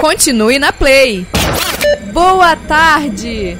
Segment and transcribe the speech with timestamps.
[0.00, 1.26] Continue na Play.
[2.12, 3.56] Boa tarde.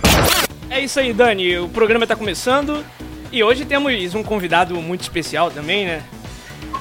[0.68, 1.58] É isso aí, Dani.
[1.58, 2.84] O programa está começando
[3.32, 6.02] e hoje temos um convidado muito especial também, né?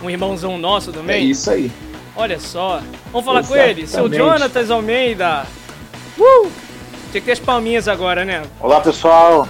[0.04, 1.16] Um irmãozão nosso também.
[1.16, 1.72] É isso aí.
[2.16, 2.82] Olha só.
[3.12, 3.48] Vamos falar Exatamente.
[3.48, 5.46] com ele, seu Jonatas Almeida.
[6.18, 6.52] Uh!
[7.12, 8.44] Tinha que ter as palminhas agora, né?
[8.60, 9.48] Olá, pessoal.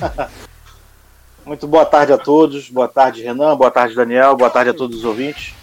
[1.44, 2.70] Muito boa tarde a todos.
[2.70, 3.56] Boa tarde, Renan.
[3.56, 4.36] Boa tarde, Daniel.
[4.36, 5.54] Boa tarde a todos os ouvintes.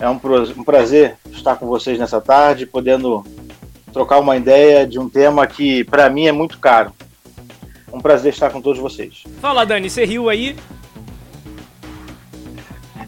[0.00, 0.20] É um,
[0.56, 3.24] um prazer estar com vocês nessa tarde, podendo
[3.92, 6.92] trocar uma ideia de um tema que para mim é muito caro.
[7.92, 9.22] Um prazer estar com todos vocês.
[9.40, 10.56] Fala, Dani, você riu aí?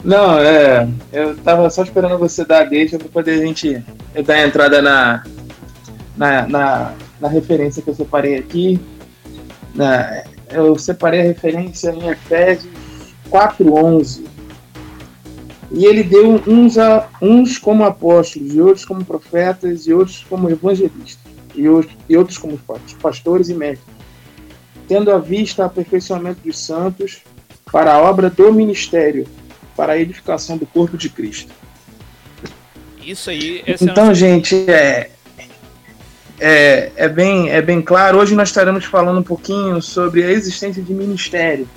[0.05, 0.89] Não, é.
[1.13, 3.83] Eu tava só esperando você dar a deixa para poder a gente
[4.25, 5.25] dar a entrada na,
[6.17, 8.81] na, na, na referência que eu separei aqui.
[9.75, 12.73] Na, eu separei a referência em Efésios
[13.29, 14.25] 4.11.
[15.71, 20.49] E ele deu uns, a, uns como apóstolos, e outros como profetas, e outros como
[20.49, 21.19] evangelistas,
[21.55, 22.59] e outros, e outros como
[23.01, 23.95] pastores e mestres,
[24.87, 27.23] tendo à vista o aperfeiçoamento dos santos
[27.73, 29.27] para a obra do ministério,
[29.77, 31.53] para a edificação do corpo de Cristo.
[33.05, 33.63] Isso aí.
[33.81, 35.11] então, é gente, é,
[36.39, 38.19] é, é, bem, é bem claro.
[38.19, 41.69] Hoje nós estaremos falando um pouquinho sobre a existência de ministério.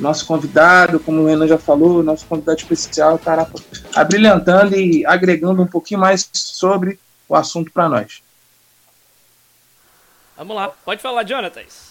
[0.00, 3.46] Nosso convidado, como o Renan já falou, nosso convidado especial estará
[3.94, 6.98] abrilhantando e agregando um pouquinho mais sobre
[7.28, 8.22] o assunto para nós.
[10.36, 11.90] Vamos lá, pode falar, Jonatas.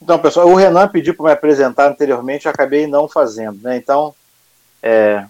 [0.00, 3.76] Então, pessoal, o Renan pediu para me apresentar anteriormente, eu acabei não fazendo, né?
[3.76, 4.14] Então,
[4.82, 5.26] é,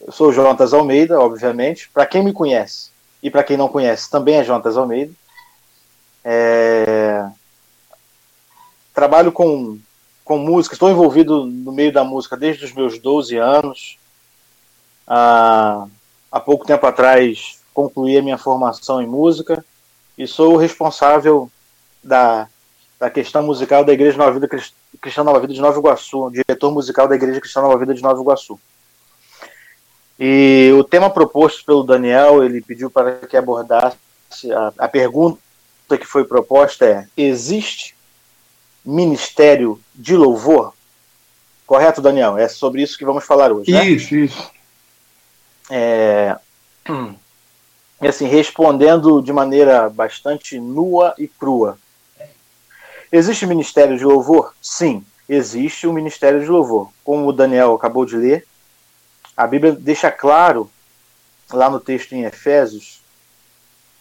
[0.00, 1.90] eu sou o Jonatas Almeida, obviamente.
[1.90, 2.90] Para quem me conhece,
[3.22, 5.12] e para quem não conhece, também é Jonatas Almeida.
[6.24, 7.26] É...
[8.94, 9.78] Trabalho com,
[10.28, 13.98] com música, estou envolvido no meio da música desde os meus 12 anos.
[15.06, 15.86] Ah,
[16.30, 19.64] há pouco tempo atrás concluí a minha formação em música
[20.18, 21.50] e sou o responsável
[22.04, 22.46] da,
[23.00, 24.46] da questão musical da Igreja Nova Vida
[25.00, 28.20] Cristã Nova Vida de Nova Iguaçu, diretor musical da Igreja Cristã Nova Vida de Nova
[28.20, 28.60] Iguaçu.
[30.20, 33.96] E o tema proposto pelo Daniel, ele pediu para que abordasse
[34.52, 35.38] a, a pergunta
[35.98, 37.96] que foi proposta é: existe
[38.88, 40.72] ministério de louvor?
[41.66, 42.38] Correto, Daniel?
[42.38, 43.70] É sobre isso que vamos falar hoje.
[43.70, 43.84] Né?
[43.90, 44.50] Isso, isso.
[45.70, 46.36] É,
[48.00, 51.78] e assim, respondendo de maneira bastante nua e crua.
[53.12, 54.54] Existe ministério de louvor?
[54.62, 56.90] Sim, existe o ministério de louvor.
[57.04, 58.46] Como o Daniel acabou de ler,
[59.36, 60.70] a Bíblia deixa claro,
[61.50, 63.00] lá no texto em Efésios,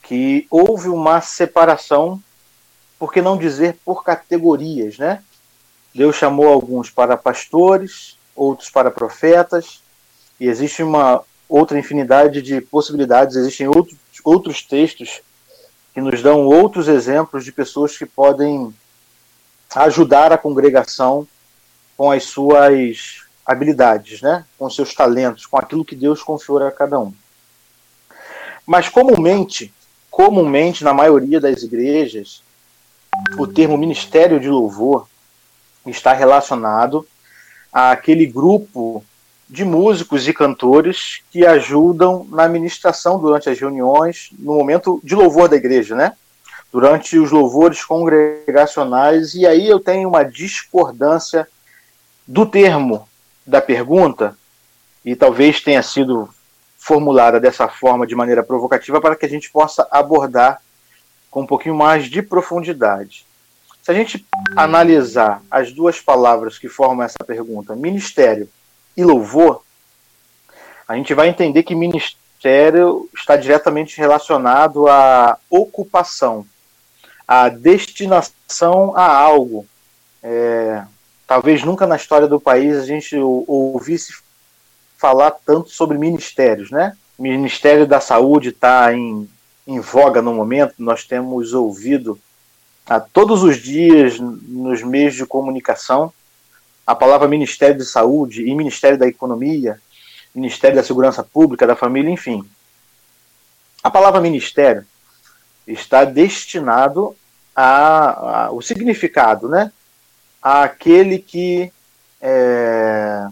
[0.03, 2.21] que houve uma separação,
[2.99, 5.23] por que não dizer por categorias, né?
[5.93, 9.81] Deus chamou alguns para pastores, outros para profetas,
[10.39, 15.21] e existe uma outra infinidade de possibilidades, existem outros, outros textos
[15.93, 18.73] que nos dão outros exemplos de pessoas que podem
[19.75, 21.27] ajudar a congregação
[21.97, 24.45] com as suas habilidades, né?
[24.59, 27.13] com seus talentos, com aquilo que Deus confiou a cada um.
[28.65, 29.73] Mas comumente,
[30.11, 32.43] comumente na maioria das igrejas,
[33.37, 35.07] o termo ministério de louvor
[35.85, 37.07] está relacionado
[37.71, 39.03] àquele grupo
[39.49, 45.47] de músicos e cantores que ajudam na ministração durante as reuniões, no momento de louvor
[45.47, 46.13] da igreja, né?
[46.71, 51.47] Durante os louvores congregacionais, e aí eu tenho uma discordância
[52.27, 53.07] do termo
[53.45, 54.37] da pergunta,
[55.05, 56.29] e talvez tenha sido
[56.77, 60.61] formulada dessa forma de maneira provocativa para que a gente possa abordar
[61.29, 63.25] com um pouquinho mais de profundidade.
[63.81, 68.49] Se a gente analisar as duas palavras que formam essa pergunta, ministério
[68.95, 69.63] e louvor,
[70.87, 76.45] a gente vai entender que ministério está diretamente relacionado à ocupação,
[77.27, 79.65] à destinação a algo.
[80.21, 80.83] É,
[81.25, 84.13] talvez nunca na história do país a gente ouvisse
[84.97, 86.95] falar tanto sobre ministérios, né?
[87.17, 89.29] O Ministério da Saúde está em,
[89.67, 92.17] em voga no momento, nós temos ouvido
[92.85, 96.11] a todos os dias nos meios de comunicação
[96.85, 99.77] a palavra Ministério de Saúde e Ministério da Economia,
[100.33, 102.49] Ministério da Segurança Pública, da Família, enfim.
[103.83, 104.85] A palavra ministério
[105.67, 107.13] está destinado
[107.53, 109.71] a, a o significado, né?
[110.41, 111.71] àquele que
[112.21, 113.27] é,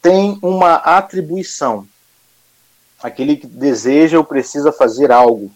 [0.00, 1.86] tem uma atribuição,
[3.02, 5.52] aquele que deseja ou precisa fazer algo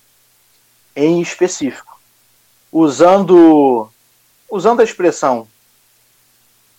[0.94, 1.98] em específico.
[2.72, 3.88] Usando,
[4.50, 5.46] usando a expressão,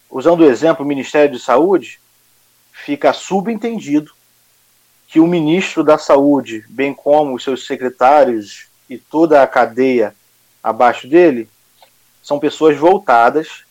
[0.10, 2.00] usando o exemplo Ministério de Saúde,
[2.72, 4.12] fica subentendido
[5.08, 10.14] que o ministro da Saúde, bem como os seus secretários e toda a cadeia
[10.62, 11.50] abaixo dele,
[12.22, 13.64] são pessoas voltadas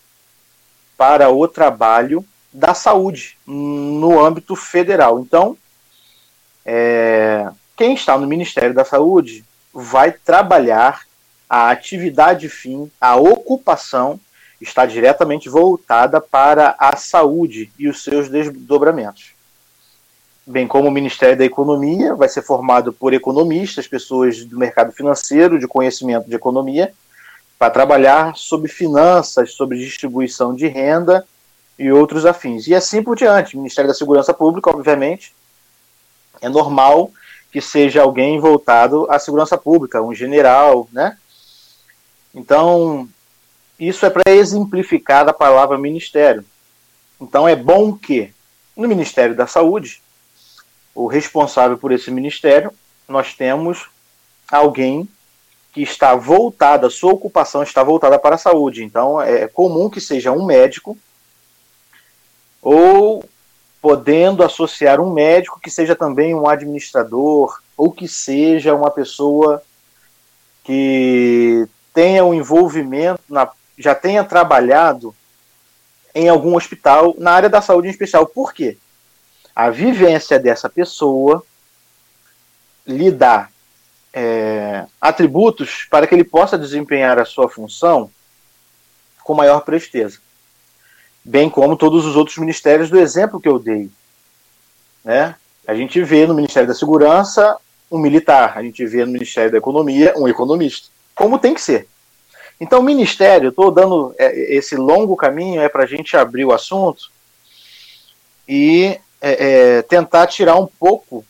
[0.97, 5.21] para o trabalho da saúde no âmbito federal.
[5.21, 5.59] Então,
[6.67, 11.03] é, quem está no Ministério da Saúde vai trabalhar
[11.49, 14.19] a atividade fim, a ocupação
[14.61, 19.33] está diretamente voltada para a saúde e os seus desdobramentos.
[20.45, 25.59] Bem como o Ministério da Economia vai ser formado por economistas, pessoas do mercado financeiro,
[25.59, 26.93] de conhecimento de economia,
[27.59, 31.25] para trabalhar sobre finanças, sobre distribuição de renda
[31.79, 32.67] e outros afins.
[32.67, 33.57] E assim por diante.
[33.57, 35.35] Ministério da Segurança Pública, obviamente,
[36.41, 37.11] é normal
[37.51, 41.17] que seja alguém voltado à segurança pública, um general, né?
[42.35, 43.09] Então,
[43.79, 46.45] isso é para exemplificar a palavra ministério.
[47.21, 48.33] Então, é bom que
[48.77, 50.03] no Ministério da Saúde,
[50.95, 52.71] o responsável por esse ministério,
[53.09, 53.89] nós temos
[54.51, 55.09] alguém
[55.73, 58.85] que está voltada, sua ocupação está voltada para a saúde.
[58.85, 60.97] Então, é comum que seja um médico
[62.61, 63.25] ou
[63.87, 69.63] podendo associar um médico que seja também um administrador ou que seja uma pessoa
[70.65, 73.49] que tenha um envolvimento, na,
[73.79, 75.15] já tenha trabalhado
[76.13, 78.27] em algum hospital na área da saúde em especial.
[78.27, 78.77] Por quê?
[79.55, 81.45] A vivência dessa pessoa
[82.85, 83.49] lhe dá
[84.13, 88.11] é, atributos para que ele possa desempenhar a sua função
[89.23, 90.26] com maior presteza
[91.27, 93.91] bem como todos os outros ministérios do exemplo que eu dei.
[95.05, 95.35] Né?
[95.67, 97.57] A gente vê no Ministério da Segurança
[97.91, 101.89] um militar, a gente vê no Ministério da Economia um economista, como tem que ser.
[102.61, 107.11] Então, Ministério, estou dando é, esse longo caminho é para a gente abrir o assunto
[108.49, 111.25] e é, é, tentar tirar um pouco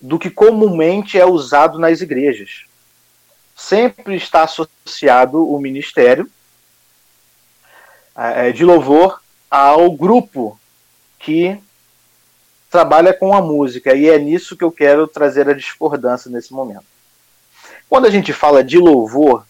[0.00, 2.64] do que comumente é usado nas igrejas.
[3.54, 6.28] Sempre está associado o ministério
[8.20, 10.60] é, de louvor ao grupo
[11.18, 11.58] que
[12.70, 16.84] trabalha com a música, e é nisso que eu quero trazer a discordância nesse momento.
[17.88, 19.44] Quando a gente fala de louvor,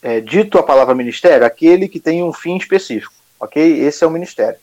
[0.00, 3.80] é, dito a palavra ministério, aquele que tem um fim específico, ok?
[3.80, 4.58] Esse é o ministério.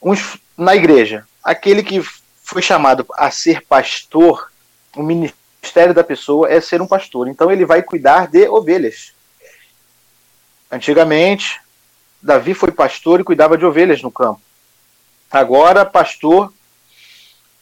[0.00, 2.02] Uns, na igreja, aquele que
[2.42, 4.50] foi chamado a ser pastor,
[4.96, 7.28] o ministério da pessoa é ser um pastor.
[7.28, 9.13] Então ele vai cuidar de ovelhas.
[10.74, 11.60] Antigamente,
[12.20, 14.40] Davi foi pastor e cuidava de ovelhas no campo.
[15.30, 16.52] Agora, pastor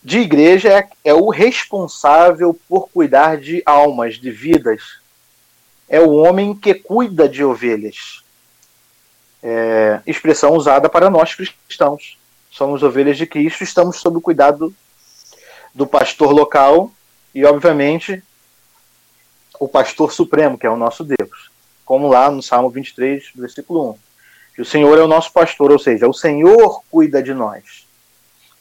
[0.03, 4.99] de igreja é, é o responsável por cuidar de almas, de vidas.
[5.91, 8.25] É o homem que cuida de ovelhas.
[9.43, 12.17] É, expressão usada para nós cristãos.
[12.51, 14.75] Somos ovelhas de Cristo, estamos sob o cuidado
[15.75, 16.91] do pastor local
[17.35, 18.25] e, obviamente,
[19.61, 21.52] o pastor supremo, que é o nosso Deus
[21.93, 23.95] como lá no Salmo 23, versículo 1.
[24.55, 27.87] Que o Senhor é o nosso pastor, ou seja, o Senhor cuida de nós.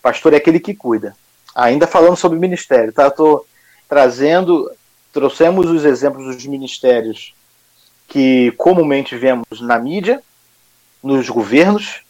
[0.02, 1.16] Pastor é aquele que cuida.
[1.56, 3.08] Ainda falando sobre ministério, tá?
[3.08, 3.48] Estou
[3.88, 4.70] trazendo,
[5.14, 7.34] trouxemos os exemplos dos ministérios
[8.06, 10.22] que comumente vemos na mídia,
[11.02, 12.02] nos governos,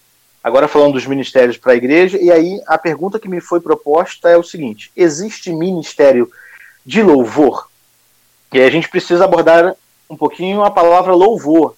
[0.43, 4.27] agora falando dos ministérios para a igreja, e aí a pergunta que me foi proposta
[4.27, 6.31] é o seguinte: existe ministério
[6.83, 7.69] de louvor?
[8.51, 9.75] E aí a gente precisa abordar
[10.11, 11.77] um pouquinho a palavra louvor.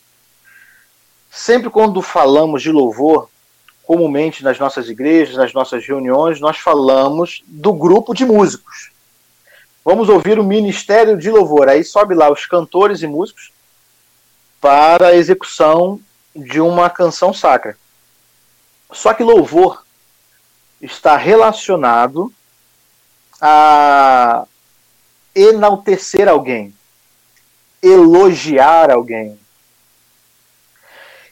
[1.29, 3.29] Sempre quando falamos de louvor,
[3.83, 8.91] comumente nas nossas igrejas, nas nossas reuniões, nós falamos do grupo de músicos.
[9.85, 11.69] Vamos ouvir o ministério de louvor.
[11.69, 13.51] Aí sobe lá os cantores e músicos
[14.59, 15.99] para a execução
[16.35, 17.77] de uma canção sacra.
[18.91, 19.83] Só que louvor
[20.81, 22.33] está relacionado
[23.39, 24.47] a
[25.35, 26.73] enaltecer alguém,
[27.83, 29.37] elogiar alguém.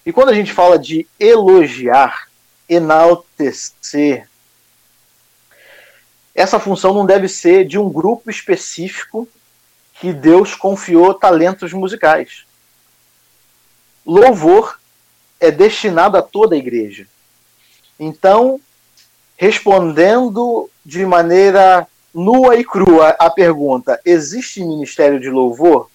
[0.06, 2.28] E quando a gente fala de elogiar,
[2.68, 4.28] enaltecer,
[6.36, 9.28] essa função não deve ser de um grupo específico
[9.94, 12.46] que Deus confiou talentos musicais.
[14.06, 14.80] Louvor
[15.40, 17.08] é destinado a toda a igreja.
[18.00, 18.60] Então,
[19.38, 25.90] respondendo de maneira nua e crua a pergunta: existe ministério de louvor?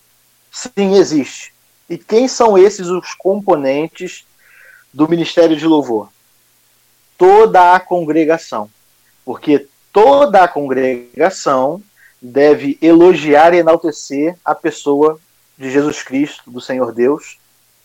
[0.57, 1.53] Sim, existe.
[1.87, 4.25] E quem são esses os componentes
[4.91, 6.09] do Ministério de Louvor?
[7.19, 8.71] Toda a congregação.
[9.23, 11.83] Porque toda a congregação
[12.23, 15.21] deve elogiar e enaltecer a pessoa
[15.59, 17.37] de Jesus Cristo, do Senhor Deus,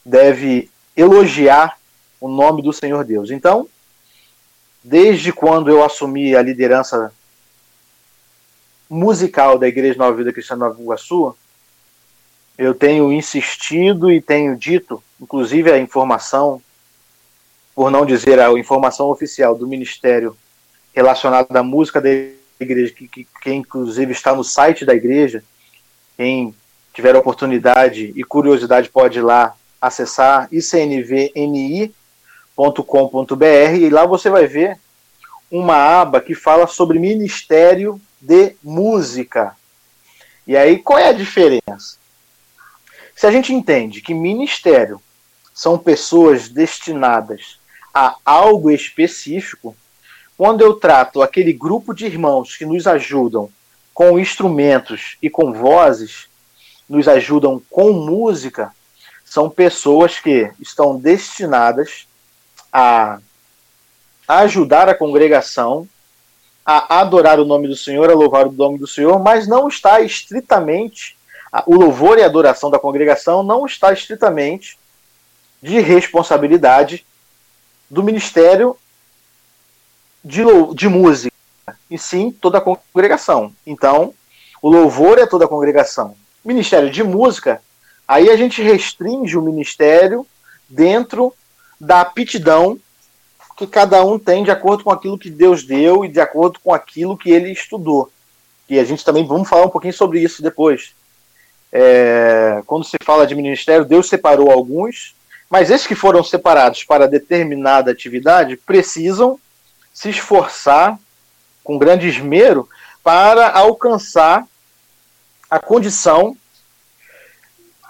[0.06, 1.78] deve elogiar
[2.22, 3.32] o nome do Senhor Deus.
[3.32, 3.68] Então,
[4.82, 7.14] desde quando eu assumi a liderança
[8.90, 11.36] musical da Igreja Nova Vida Cristã Nova Iguaçu,
[12.62, 16.62] eu tenho insistido e tenho dito, inclusive a informação,
[17.74, 20.38] por não dizer a informação oficial do Ministério
[20.94, 22.08] relacionada à música da
[22.60, 25.44] igreja, que, que, que inclusive está no site da igreja,
[26.16, 26.54] quem
[26.94, 31.86] tiver oportunidade e curiosidade pode ir lá acessar icnvni.com.br
[33.76, 34.78] e lá você vai ver
[35.50, 39.56] uma aba que fala sobre Ministério de Música.
[40.46, 42.01] E aí qual é a diferença?
[43.16, 45.02] Se a gente entende que ministério
[45.54, 47.60] são pessoas destinadas
[47.94, 49.76] a algo específico,
[50.38, 53.50] quando eu trato aquele grupo de irmãos que nos ajudam
[53.94, 56.28] com instrumentos e com vozes,
[56.90, 58.74] nos ajudam com música,
[59.24, 62.08] são pessoas que estão destinadas
[62.72, 63.20] a
[64.28, 65.88] ajudar a congregação,
[66.66, 70.02] a adorar o nome do Senhor, a louvar o nome do Senhor, mas não está
[70.02, 71.18] estritamente,
[71.66, 74.78] o louvor e a adoração da congregação não está estritamente
[75.62, 77.06] de responsabilidade
[77.90, 78.78] do ministério
[80.24, 80.44] de,
[80.76, 81.36] de música,
[81.90, 83.54] e sim toda a congregação.
[83.66, 84.14] Então,
[84.62, 86.16] o louvor é toda a congregação.
[86.44, 87.62] Ministério de música,
[88.08, 90.26] aí a gente restringe o ministério
[90.70, 91.34] dentro
[91.80, 92.80] da aptidão
[93.58, 96.74] que cada um tem de acordo com aquilo que Deus deu e de acordo com
[96.74, 98.12] aquilo que ele estudou.
[98.68, 100.96] E a gente também vamos falar um pouquinho sobre isso depois.
[101.72, 105.16] É, quando se fala de ministério, Deus separou alguns,
[105.50, 109.40] mas esses que foram separados para determinada atividade precisam
[109.94, 110.98] se esforçar
[111.64, 112.68] com grande esmero
[113.04, 114.46] para alcançar
[115.50, 116.36] a condição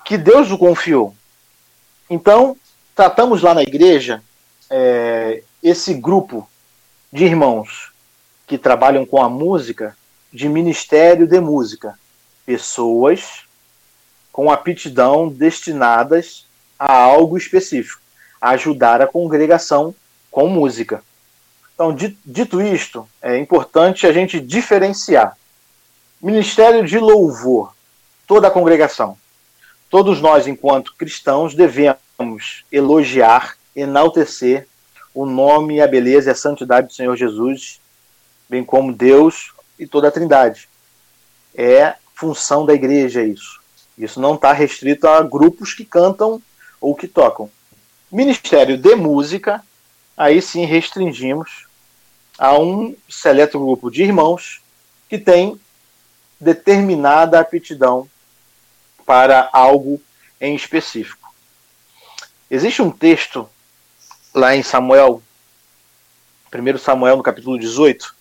[0.03, 1.15] que Deus o confiou.
[2.09, 2.57] Então,
[2.95, 4.21] tratamos lá na igreja
[4.69, 6.49] é, esse grupo
[7.11, 7.91] de irmãos
[8.47, 9.95] que trabalham com a música
[10.33, 11.97] de ministério de música.
[12.45, 13.45] Pessoas
[14.31, 16.45] com aptidão destinadas
[16.77, 18.01] a algo específico,
[18.39, 19.93] a ajudar a congregação
[20.29, 21.03] com música.
[21.73, 21.95] Então,
[22.25, 25.35] dito isto, é importante a gente diferenciar
[26.21, 27.73] Ministério de louvor,
[28.27, 29.17] toda a congregação.
[29.89, 34.67] Todos nós, enquanto cristãos, devemos elogiar, enaltecer
[35.15, 37.81] o nome, a beleza e a santidade do Senhor Jesus,
[38.47, 40.69] bem como Deus e toda a Trindade.
[41.55, 43.59] É função da igreja isso.
[43.97, 46.41] Isso não está restrito a grupos que cantam
[46.79, 47.49] ou que tocam.
[48.11, 49.63] Ministério de música,
[50.17, 51.67] aí sim restringimos
[52.37, 54.61] a um seleto grupo de irmãos
[55.07, 55.59] que tem
[56.39, 58.09] determinada aptidão
[59.05, 60.01] para algo
[60.39, 61.33] em específico.
[62.49, 63.47] Existe um texto
[64.33, 65.21] lá em Samuel,
[66.53, 68.15] 1 Samuel no capítulo 18,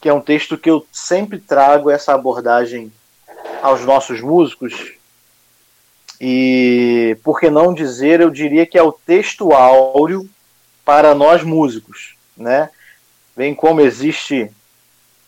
[0.00, 2.92] que é um texto que eu sempre trago essa abordagem
[3.64, 4.92] aos nossos músicos.
[6.20, 10.28] E por que não dizer, eu diria que é o texto áureo
[10.84, 12.68] para nós músicos, né?
[13.34, 14.50] Bem como existe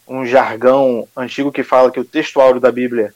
[0.07, 3.15] um jargão antigo que fala que o texto áureo da Bíblia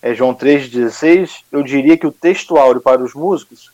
[0.00, 3.72] é João 3,16, eu diria que o texto áureo para os músicos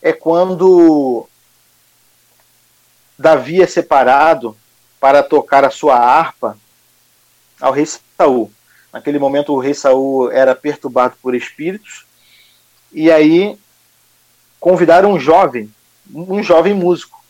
[0.00, 1.28] é quando
[3.18, 4.56] Davi é separado
[5.00, 6.56] para tocar a sua harpa
[7.60, 8.52] ao rei Saul.
[8.94, 12.06] Naquele momento o rei Saul era perturbado por espíritos
[12.92, 13.58] e aí
[14.60, 15.68] convidaram um jovem,
[16.14, 17.20] um jovem músico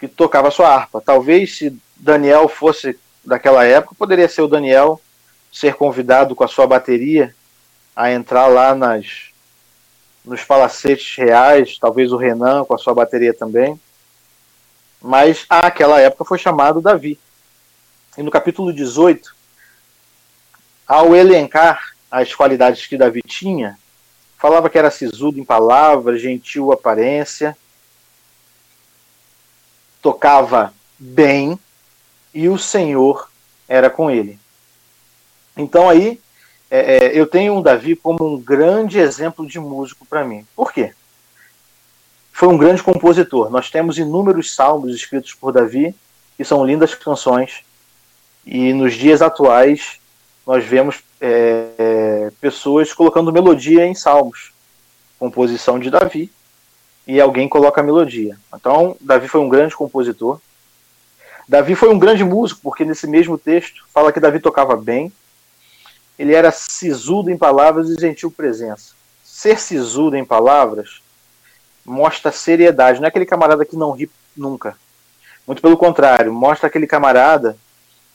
[0.00, 0.98] que tocava sua harpa.
[0.98, 4.98] Talvez se Daniel fosse daquela época, poderia ser o Daniel
[5.52, 7.34] ser convidado com a sua bateria
[7.94, 9.28] a entrar lá nas
[10.24, 13.78] nos palacetes reais, talvez o Renan com a sua bateria também.
[15.02, 17.20] Mas àquela época foi chamado Davi.
[18.16, 19.36] E no capítulo 18,
[20.88, 23.78] ao elencar as qualidades que Davi tinha,
[24.38, 27.54] falava que era sisudo em palavras, gentil aparência,
[30.00, 31.58] tocava bem,
[32.32, 33.30] e o Senhor
[33.68, 34.38] era com ele.
[35.54, 36.18] Então aí
[36.70, 40.46] é, é, eu tenho um Davi como um grande exemplo de músico para mim.
[40.56, 40.94] Por quê?
[42.32, 43.50] Foi um grande compositor.
[43.50, 45.94] Nós temos inúmeros salmos escritos por Davi,
[46.36, 47.64] que são lindas canções,
[48.46, 49.98] e nos dias atuais
[50.48, 54.50] nós vemos é, é pessoas colocando melodia em salmos,
[55.18, 56.32] composição de Davi,
[57.06, 58.38] e alguém coloca a melodia.
[58.54, 60.40] Então, Davi foi um grande compositor.
[61.46, 65.12] Davi foi um grande músico, porque nesse mesmo texto fala que Davi tocava bem,
[66.18, 68.94] ele era sisudo em palavras e gentil presença.
[69.22, 71.02] Ser sisudo em palavras
[71.84, 74.78] mostra seriedade, não é aquele camarada que não ri nunca.
[75.46, 77.54] Muito pelo contrário, mostra aquele camarada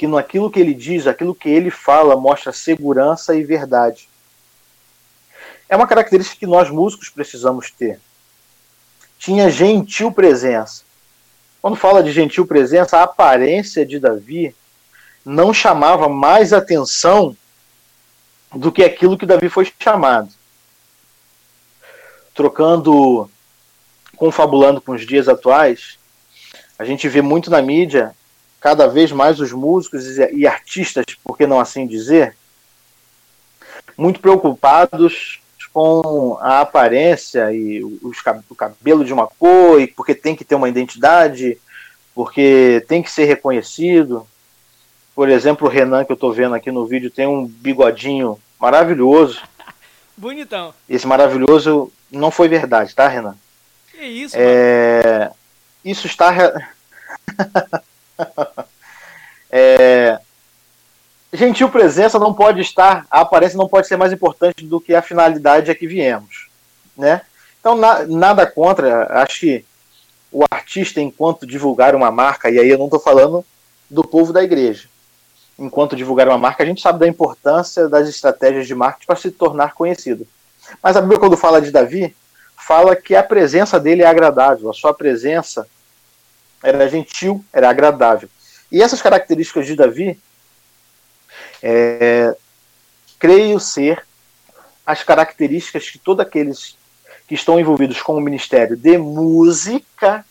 [0.03, 4.09] que naquilo que ele diz, aquilo que ele fala, mostra segurança e verdade.
[5.69, 8.01] É uma característica que nós músicos precisamos ter.
[9.17, 10.83] Tinha gentil presença.
[11.61, 14.53] Quando fala de gentil presença, a aparência de Davi
[15.23, 17.33] não chamava mais atenção
[18.53, 20.27] do que aquilo que Davi foi chamado.
[22.33, 23.31] Trocando,
[24.17, 25.97] confabulando com os dias atuais,
[26.77, 28.13] a gente vê muito na mídia,
[28.63, 32.33] cada vez mais os músicos e artistas, por que não assim dizer,
[33.97, 35.41] muito preocupados
[35.73, 38.17] com a aparência e os,
[38.49, 41.57] o cabelo de uma cor, e porque tem que ter uma identidade,
[42.15, 44.25] porque tem que ser reconhecido.
[45.13, 49.41] Por exemplo, o Renan, que eu estou vendo aqui no vídeo, tem um bigodinho maravilhoso.
[50.15, 50.73] Bonitão.
[50.87, 53.35] Esse maravilhoso não foi verdade, tá, Renan?
[53.91, 55.31] Que isso, é...
[55.83, 56.31] Isso está.
[59.51, 60.19] é...
[61.33, 65.01] Gentil presença não pode estar, a aparência não pode ser mais importante do que a
[65.01, 66.47] finalidade a que viemos,
[66.95, 67.21] né?
[67.59, 69.65] Então na, nada contra, acho que
[70.31, 73.43] o artista enquanto divulgar uma marca e aí eu não estou falando
[73.89, 74.87] do povo da igreja,
[75.57, 79.31] enquanto divulgar uma marca a gente sabe da importância das estratégias de marketing para se
[79.31, 80.27] tornar conhecido.
[80.83, 82.15] Mas a Bíblia quando fala de Davi
[82.55, 85.67] fala que a presença dele é agradável, a sua presença
[86.63, 88.29] era gentil, era agradável.
[88.71, 90.19] E essas características de Davi
[91.61, 92.35] é,
[93.19, 94.05] creio ser
[94.85, 96.77] as características que todos aqueles
[97.27, 100.25] que estão envolvidos com o Ministério de Música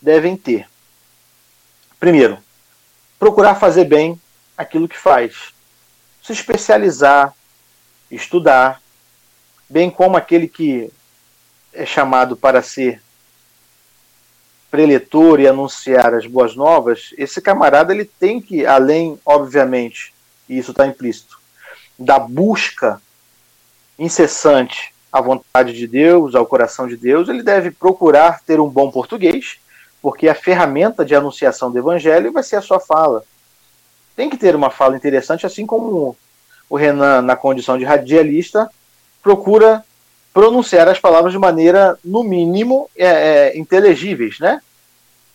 [0.00, 0.68] devem ter.
[1.98, 2.38] Primeiro,
[3.18, 4.20] procurar fazer bem
[4.56, 5.52] aquilo que faz.
[6.22, 7.34] Se especializar,
[8.10, 8.80] estudar,
[9.68, 10.90] bem como aquele que
[11.72, 13.02] é chamado para ser
[14.70, 20.12] preletor e anunciar as boas novas, esse camarada ele tem que, além, obviamente,
[20.48, 21.38] e isso está implícito,
[21.98, 23.00] da busca
[23.98, 28.90] incessante à vontade de Deus, ao coração de Deus, ele deve procurar ter um bom
[28.90, 29.58] português,
[30.00, 33.24] porque a ferramenta de anunciação do evangelho vai ser a sua fala.
[34.14, 36.16] Tem que ter uma fala interessante, assim como
[36.68, 38.70] o Renan, na condição de radialista,
[39.22, 39.84] procura
[40.38, 44.62] pronunciar as palavras de maneira, no mínimo, é, é, inteligíveis, né?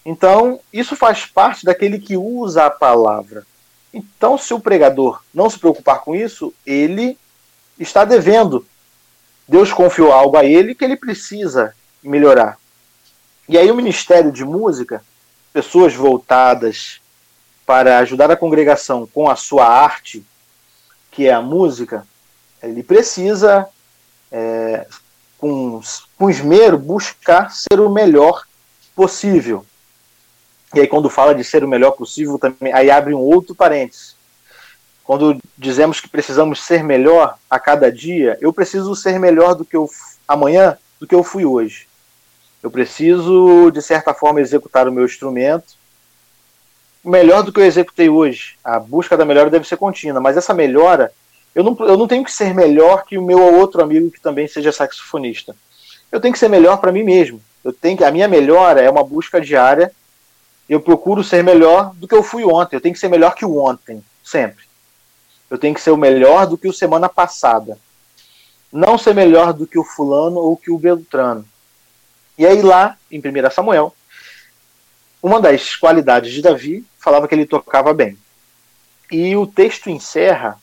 [0.06, 3.46] Então, isso faz parte daquele que usa a palavra.
[3.94, 7.18] Então, se o pregador não se preocupar com isso, ele
[7.78, 8.66] está devendo.
[9.46, 12.58] Deus confiou algo a ele que ele precisa melhorar.
[13.50, 15.04] E aí, o Ministério de Música,
[15.52, 17.02] pessoas voltadas
[17.66, 20.26] para ajudar a congregação com a sua arte,
[21.12, 22.08] que é a música,
[22.62, 23.68] ele precisa,
[25.44, 25.82] com,
[26.18, 28.46] com esmero, buscar ser o melhor
[28.96, 29.66] possível.
[30.74, 34.16] E aí, quando fala de ser o melhor possível, também aí abre um outro parênteses.
[35.04, 39.76] Quando dizemos que precisamos ser melhor a cada dia, eu preciso ser melhor do que
[39.76, 39.90] eu
[40.26, 41.90] amanhã do que eu fui hoje.
[42.64, 45.74] Eu preciso, de certa forma, executar o meu instrumento
[47.04, 48.56] melhor do que eu executei hoje.
[48.64, 51.12] A busca da melhora deve ser contínua, mas essa melhora,
[51.56, 54.48] eu não, eu não tenho que ser melhor que o meu outro amigo que também
[54.48, 55.56] seja saxofonista.
[56.12, 57.42] Eu tenho que ser melhor para mim mesmo.
[57.64, 59.92] Eu tenho que, a minha melhora é uma busca diária
[60.68, 62.76] eu procuro ser melhor do que eu fui ontem.
[62.76, 64.64] Eu tenho que ser melhor que o ontem, sempre.
[65.50, 67.78] Eu tenho que ser o melhor do que o semana passada.
[68.72, 71.46] Não ser melhor do que o fulano ou que o Beltrano.
[72.38, 73.94] E aí lá, em 1 Samuel,
[75.22, 78.18] uma das qualidades de Davi falava que ele tocava bem.
[79.12, 80.60] E o texto encerra,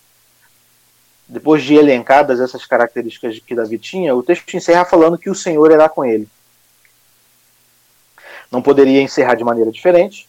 [1.30, 5.70] depois de elencadas essas características que Davi tinha, o texto encerra falando que o Senhor
[5.70, 6.28] era com ele.
[8.50, 10.28] Não poderia encerrar de maneira diferente,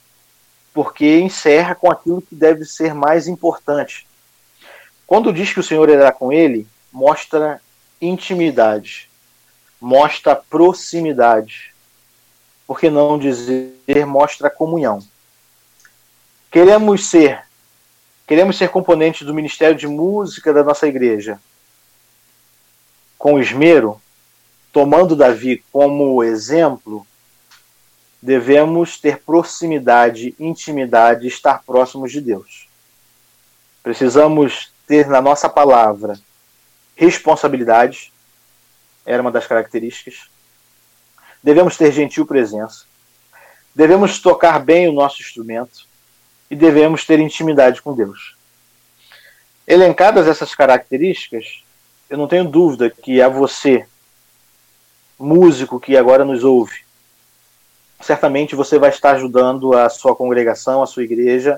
[0.72, 4.08] porque encerra com aquilo que deve ser mais importante.
[5.08, 7.60] Quando diz que o Senhor irá com ele, mostra
[8.00, 9.10] intimidade,
[9.82, 11.74] mostra proximidade.
[12.68, 15.00] Por que não dizer mostra comunhão?
[16.52, 17.42] Queremos ser
[18.32, 21.38] queremos ser componentes do ministério de música da nossa igreja.
[23.18, 24.02] Com esmero,
[24.72, 27.06] tomando Davi como exemplo,
[28.22, 32.70] devemos ter proximidade, intimidade, estar próximos de Deus.
[33.84, 36.18] Precisamos ter na nossa palavra
[36.96, 38.14] responsabilidade,
[39.06, 40.30] era uma das características.
[41.44, 42.86] Devemos ter gentil presença.
[43.76, 45.91] Devemos tocar bem o nosso instrumento
[46.52, 48.36] e devemos ter intimidade com Deus.
[49.66, 51.64] Elencadas essas características,
[52.10, 53.86] eu não tenho dúvida que a você,
[55.18, 56.82] músico que agora nos ouve,
[58.02, 61.58] certamente você vai estar ajudando a sua congregação, a sua igreja,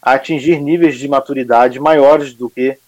[0.00, 2.78] a atingir níveis de maturidade maiores do que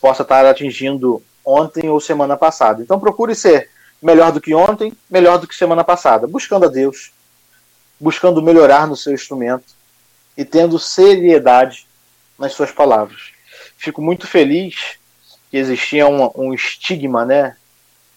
[0.00, 2.80] possa estar atingindo ontem ou semana passada.
[2.80, 3.68] Então procure ser
[4.00, 7.12] melhor do que ontem, melhor do que semana passada, buscando a Deus,
[8.00, 9.83] buscando melhorar no seu instrumento
[10.36, 11.86] e tendo seriedade
[12.38, 13.32] nas suas palavras.
[13.76, 14.96] Fico muito feliz
[15.50, 17.56] que existia um, um estigma, né?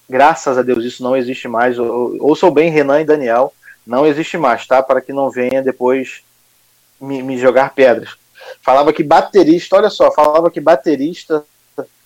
[0.09, 1.77] Graças a Deus isso não existe mais.
[1.77, 3.53] Ouçam bem Renan e Daniel,
[3.85, 4.81] não existe mais, tá?
[4.81, 6.21] Para que não venha depois
[6.99, 8.15] me, me jogar pedras.
[8.61, 11.43] Falava que baterista, olha só, falava que baterista,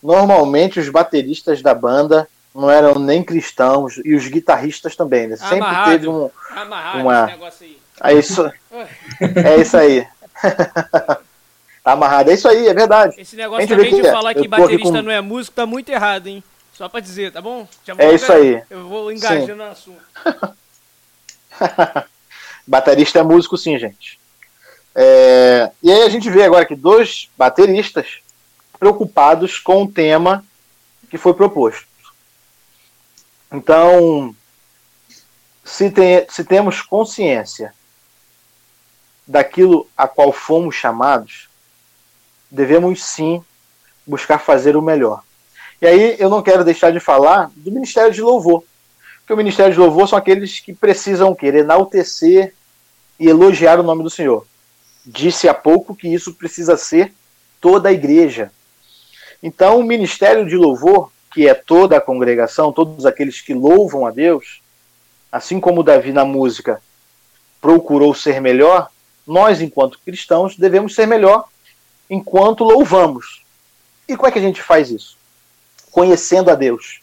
[0.01, 5.37] normalmente os bateristas da banda não eram nem cristãos e os guitarristas também, né?
[5.37, 5.91] Sempre Amarrado.
[5.91, 7.80] teve um, Amarrado uma- esse negócio aí.
[8.03, 8.51] É isso,
[9.19, 10.07] é isso aí.
[11.83, 13.15] tá amarrado, é isso aí, é verdade.
[13.19, 14.11] Esse negócio também de é.
[14.11, 16.43] falar Eu que baterista com- não é músico tá muito errado, hein?
[16.73, 17.67] Só pra dizer, tá bom?
[17.97, 18.63] É isso aí.
[18.69, 20.01] Eu vou engajando no assunto.
[22.65, 24.19] Baterista é músico, sim, gente.
[24.95, 28.19] É, E aí a gente vê agora que dois bateristas
[28.79, 30.43] preocupados com o tema
[31.09, 31.85] que foi proposto.
[33.51, 34.35] Então,
[35.63, 37.73] se, tem- se temos consciência
[39.31, 41.47] daquilo a qual fomos chamados,
[42.49, 43.41] devemos sim
[44.05, 45.23] buscar fazer o melhor.
[45.81, 48.63] E aí eu não quero deixar de falar do Ministério de Louvor.
[49.19, 52.53] Porque o Ministério de Louvor são aqueles que precisam querer enaltecer
[53.17, 54.45] e elogiar o nome do Senhor.
[55.05, 57.13] Disse há pouco que isso precisa ser
[57.61, 58.51] toda a igreja.
[59.41, 64.11] Então, o Ministério de Louvor, que é toda a congregação, todos aqueles que louvam a
[64.11, 64.61] Deus,
[65.31, 66.81] assim como Davi na música
[67.61, 68.89] procurou ser melhor,
[69.25, 71.45] nós, enquanto cristãos, devemos ser melhor
[72.09, 73.41] enquanto louvamos.
[74.07, 75.17] E como é que a gente faz isso?
[75.91, 77.01] Conhecendo a Deus.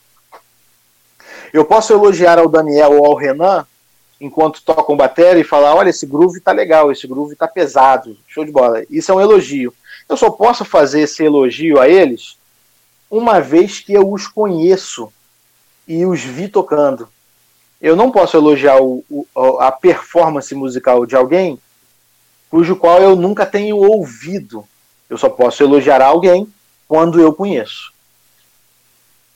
[1.53, 3.67] Eu posso elogiar ao Daniel ou ao Renan
[4.21, 8.45] enquanto tocam bateria e falar: olha, esse groove tá legal, esse groove tá pesado, show
[8.45, 8.85] de bola.
[8.91, 9.73] Isso é um elogio.
[10.09, 12.37] Eu só posso fazer esse elogio a eles
[13.11, 15.13] uma vez que eu os conheço
[15.87, 17.09] e os vi tocando.
[17.81, 19.27] Eu não posso elogiar o, o,
[19.61, 21.59] a performance musical de alguém
[22.51, 24.67] cujo qual eu nunca tenho ouvido.
[25.09, 26.53] Eu só posso elogiar alguém
[26.87, 27.93] quando eu conheço.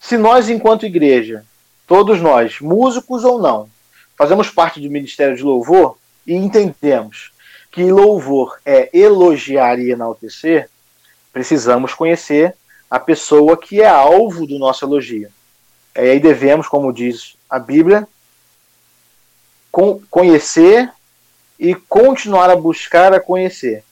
[0.01, 1.45] Se nós, enquanto igreja,
[1.87, 3.69] todos nós, músicos ou não,
[4.17, 5.97] fazemos parte do Ministério de Louvor
[6.27, 7.33] e entendemos
[7.71, 10.69] que louvor é elogiar e enaltecer,
[11.33, 12.55] precisamos conhecer
[12.91, 15.31] a pessoa que é alvo do nosso elogio.
[15.97, 18.07] E aí devemos, como diz a Bíblia,
[20.11, 20.93] conhecer
[21.63, 23.85] e continuar a buscar a conhecer.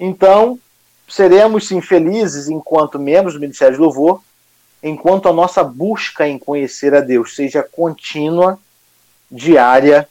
[0.00, 0.58] Então,
[1.06, 4.20] seremos sim felizes enquanto membros do Ministério de Louvor,
[4.82, 8.58] enquanto a nossa busca em conhecer a Deus seja contínua,
[9.30, 10.08] diária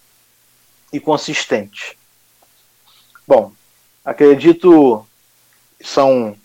[0.94, 1.98] e consistente.
[3.28, 3.52] Bom,
[4.06, 5.06] acredito
[5.82, 6.38] são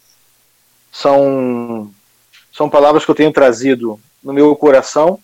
[0.90, 1.94] são
[2.52, 5.20] são palavras que eu tenho trazido no meu coração.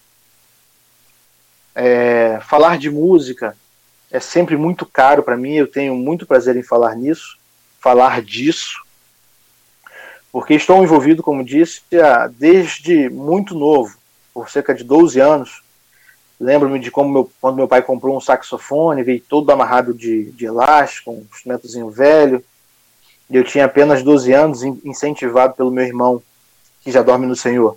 [1.74, 3.56] É, falar de música
[4.10, 5.54] é sempre muito caro para mim.
[5.54, 7.38] Eu tenho muito prazer em falar nisso,
[7.80, 8.82] falar disso,
[10.32, 11.80] porque estou envolvido, como disse,
[12.32, 13.96] desde muito novo,
[14.32, 15.62] por cerca de 12 anos.
[16.38, 20.46] Lembro-me de como meu, quando meu pai comprou um saxofone, veio todo amarrado de, de
[20.46, 22.42] elástico, um instrumentozinho velho.
[23.30, 26.22] Eu tinha apenas 12 anos, incentivado pelo meu irmão,
[26.80, 27.76] que já dorme no Senhor,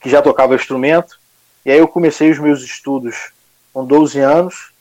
[0.00, 1.18] que já tocava instrumento.
[1.64, 3.32] E aí eu comecei os meus estudos
[3.72, 4.72] com 12 anos.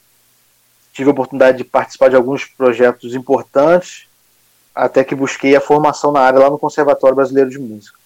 [0.97, 4.07] Tive a oportunidade de participar de alguns projetos importantes,
[4.73, 7.99] até que busquei a formação na área lá no Conservatório Brasileiro de Música.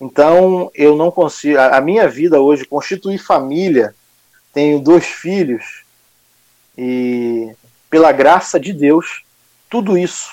[0.00, 1.58] Então, eu não consigo.
[1.58, 3.94] A minha vida hoje, constituir família,
[4.54, 5.84] tenho dois filhos,
[6.78, 7.54] e
[7.90, 9.22] pela graça de Deus,
[9.68, 10.30] tudo isso,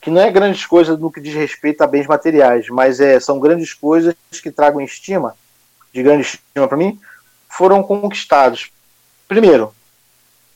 [0.00, 3.38] que não é grandes coisas no que diz respeito a bens materiais, mas é, são
[3.38, 5.36] grandes coisas que tragam estima,
[5.92, 6.98] de grande estima para mim,
[7.50, 8.70] foram conquistados.
[9.28, 9.74] Primeiro,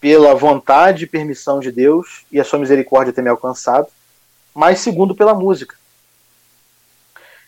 [0.04, 3.88] pela vontade e permissão de Deus e a sua misericórdia ter me alcançado,
[4.54, 5.76] mas segundo, pela música.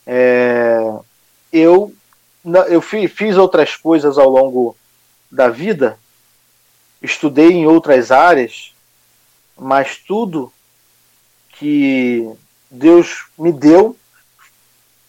[0.06, 0.80] É,
[1.52, 1.92] eu
[2.70, 4.74] eu fiz outras coisas ao longo
[5.30, 5.98] da vida,
[7.02, 8.72] estudei em outras áreas,
[9.54, 10.50] mas tudo
[11.58, 12.26] que
[12.70, 13.94] Deus me deu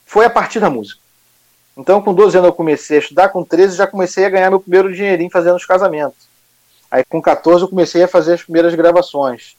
[0.05, 0.99] foi a partir da música.
[1.77, 4.59] Então, com 12 anos eu comecei a estudar, com 13 já comecei a ganhar meu
[4.59, 6.26] primeiro dinheirinho fazendo os casamentos.
[6.89, 9.55] Aí com 14 eu comecei a fazer as primeiras gravações.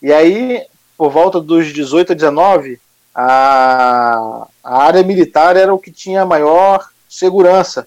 [0.00, 0.64] E aí,
[0.96, 2.80] por volta dos 18 a 19,
[3.14, 7.84] a, a área militar era o que tinha maior segurança.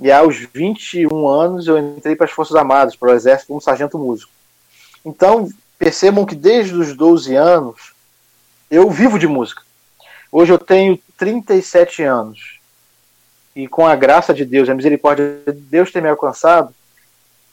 [0.00, 3.98] E aos 21 anos eu entrei para as Forças Armadas, para o Exército, como sargento
[3.98, 4.30] músico.
[5.04, 7.92] Então, percebam que desde os 12 anos
[8.70, 9.62] eu vivo de música.
[10.30, 12.58] Hoje eu tenho 37 anos.
[13.56, 16.72] E com a graça de Deus, a misericórdia de Deus ter me alcançado,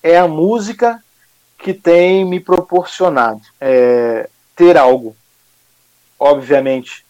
[0.06, 1.04] é a música
[1.58, 5.16] que tem me proporcionado é, ter algo.
[6.20, 7.04] Obviamente,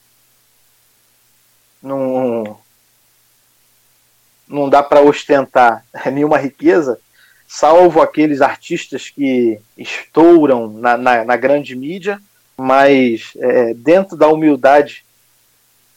[1.83, 2.57] não,
[4.47, 6.97] não dá para ostentar nenhuma riqueza,
[7.45, 12.17] salvo aqueles artistas que estouram na, na, na grande mídia,
[12.55, 15.03] mas é, dentro da humildade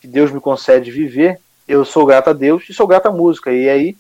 [0.01, 3.53] que Deus me concede viver, eu sou grato a Deus e sou grato à música.
[3.53, 3.97] E aí,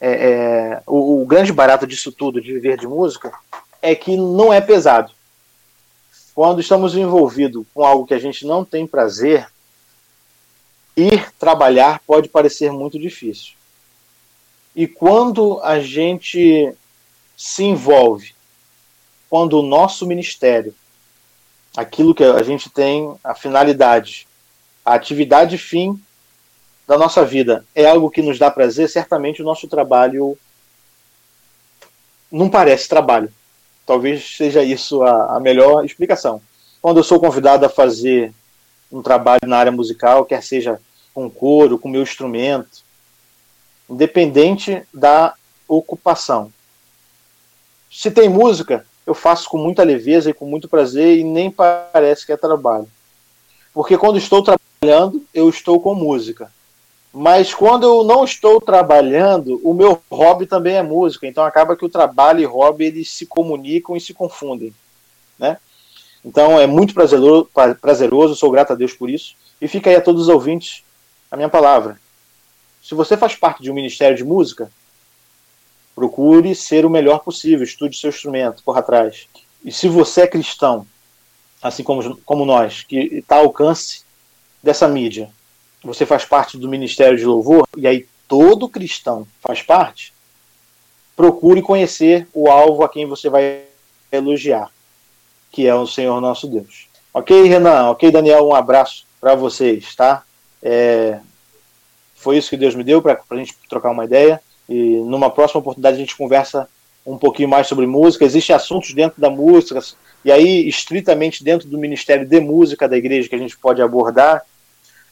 [0.00, 3.32] é, é, o, o grande barato disso tudo, de viver de música,
[3.82, 5.12] é que não é pesado.
[6.34, 9.48] Quando estamos envolvidos com algo que a gente não tem prazer,
[10.96, 13.54] ir trabalhar pode parecer muito difícil.
[14.74, 16.72] E quando a gente
[17.36, 18.34] se envolve,
[19.28, 20.74] quando o nosso ministério,
[21.76, 24.26] aquilo que a gente tem, a finalidade,
[24.84, 26.00] a atividade fim
[26.88, 30.38] da nossa vida é algo que nos dá prazer, certamente o nosso trabalho
[32.32, 33.30] não parece trabalho.
[33.84, 36.40] Talvez seja isso a, a melhor explicação.
[36.80, 38.32] Quando eu sou convidado a fazer
[38.90, 40.80] um trabalho na área musical, quer seja
[41.12, 42.82] com coro, com meu instrumento,
[43.88, 45.34] independente da
[45.68, 46.50] ocupação.
[47.90, 52.24] Se tem música, eu faço com muita leveza e com muito prazer e nem parece
[52.24, 52.88] que é trabalho.
[53.74, 56.50] Porque quando estou trabalhando, eu estou com música.
[57.12, 61.26] Mas quando eu não estou trabalhando, o meu hobby também é música.
[61.26, 64.74] Então acaba que o trabalho e hobby eles se comunicam e se confundem,
[65.38, 65.58] né?
[66.24, 67.48] Então é muito prazeroso,
[67.80, 69.34] prazeroso, sou grato a Deus por isso.
[69.60, 70.84] E fica aí a todos os ouvintes
[71.30, 71.98] a minha palavra.
[72.82, 74.70] Se você faz parte de um ministério de música,
[75.94, 79.26] procure ser o melhor possível, estude seu instrumento, corra atrás.
[79.64, 80.86] E se você é cristão,
[81.60, 84.02] assim como, como nós, que está ao alcance
[84.62, 85.30] dessa mídia,
[85.82, 90.12] você faz parte do ministério de louvor, e aí todo cristão faz parte,
[91.16, 93.62] procure conhecer o alvo a quem você vai
[94.10, 94.70] elogiar,
[95.50, 96.88] que é o Senhor nosso Deus.
[97.12, 97.90] Ok, Renan?
[97.90, 98.46] Ok, Daniel?
[98.46, 100.22] Um abraço para vocês, tá?
[100.62, 101.18] É,
[102.14, 104.40] foi isso que Deus me deu para a gente trocar uma ideia.
[104.68, 106.68] E numa próxima oportunidade a gente conversa
[107.06, 108.24] um pouquinho mais sobre música.
[108.24, 109.80] Existem assuntos dentro da música,
[110.24, 114.44] e aí, estritamente dentro do Ministério de Música da igreja, que a gente pode abordar.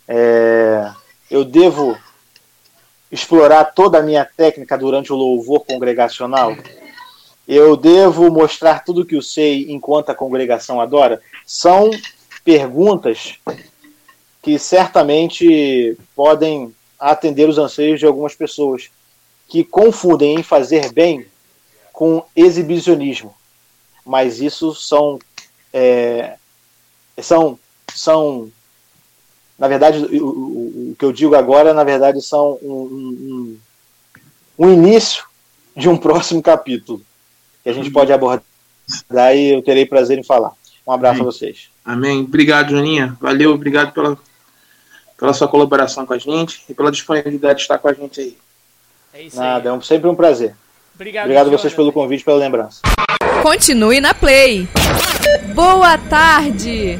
[0.08, 0.90] É,
[1.30, 1.98] eu devo
[3.10, 6.56] explorar toda a minha técnica durante o louvor congregacional?
[7.46, 11.20] Eu devo mostrar tudo que eu sei enquanto a congregação adora?
[11.46, 11.90] São
[12.44, 13.38] perguntas
[14.42, 18.90] que certamente podem atender os anseios de algumas pessoas
[19.48, 21.26] que confundem em fazer bem
[21.92, 23.34] com exibicionismo.
[24.04, 25.18] Mas isso são
[25.72, 26.36] é,
[27.20, 27.58] são
[27.94, 28.50] são
[29.58, 33.56] na verdade o, o, o, que eu digo agora na verdade são um,
[34.58, 35.24] um, um início
[35.76, 37.00] de um próximo capítulo
[37.62, 38.42] que a gente pode abordar
[39.34, 40.52] e eu terei prazer em falar.
[40.86, 41.22] Um abraço Amém.
[41.22, 41.68] a vocês.
[41.84, 42.20] Amém.
[42.20, 43.16] Obrigado, Joninha.
[43.20, 44.16] Valeu, obrigado pela
[45.16, 48.36] pela sua colaboração com a gente e pela disponibilidade de estar com a gente aí.
[49.14, 49.78] É isso Nada, aí.
[49.78, 50.54] é sempre um prazer.
[50.94, 52.80] Obrigado, Obrigado a vocês pelo convite, pela lembrança.
[53.42, 54.68] Continue na Play.
[55.54, 56.98] Boa tarde.